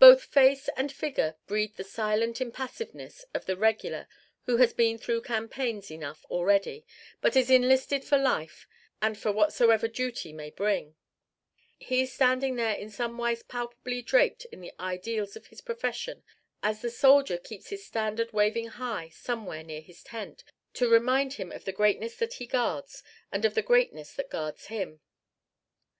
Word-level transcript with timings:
Both 0.00 0.24
face 0.24 0.68
and 0.76 0.90
figure 0.90 1.36
breathed 1.46 1.76
the 1.76 1.84
silent 1.84 2.40
impassiveness 2.40 3.24
of 3.32 3.46
the 3.46 3.56
regular 3.56 4.08
who 4.46 4.56
has 4.56 4.72
been 4.74 4.98
through 4.98 5.22
campaigns 5.22 5.88
enough 5.88 6.24
already 6.24 6.84
but 7.20 7.36
is 7.36 7.48
enlisted 7.48 8.02
for 8.04 8.18
life 8.18 8.66
and 9.00 9.16
for 9.16 9.30
whatsoever 9.30 9.86
duty 9.86 10.32
may 10.32 10.50
bring; 10.50 10.96
he 11.78 12.06
standing 12.06 12.56
there 12.56 12.74
in 12.74 12.90
some 12.90 13.16
wise 13.16 13.44
palpably 13.44 14.02
draped 14.02 14.46
in 14.46 14.60
the 14.62 14.72
ideals 14.80 15.36
of 15.36 15.46
his 15.46 15.60
profession 15.60 16.24
as 16.60 16.82
the 16.82 16.90
soldier 16.90 17.38
keeps 17.38 17.68
his 17.68 17.86
standard 17.86 18.32
waving 18.32 18.66
high 18.66 19.10
somewhere 19.10 19.62
near 19.62 19.80
his 19.80 20.02
tent, 20.02 20.42
to 20.74 20.88
remind 20.90 21.34
him 21.34 21.52
of 21.52 21.64
the 21.64 21.70
greatness 21.72 22.16
that 22.16 22.32
he 22.32 22.46
guards 22.46 23.04
and 23.30 23.44
of 23.44 23.54
the 23.54 23.62
greatness 23.62 24.12
that 24.14 24.28
guards 24.28 24.66
him. 24.66 25.00